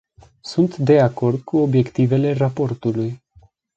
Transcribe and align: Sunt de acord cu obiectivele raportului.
Sunt 0.41 0.77
de 0.77 0.99
acord 0.99 1.39
cu 1.41 1.57
obiectivele 1.57 2.33
raportului. 2.33 3.21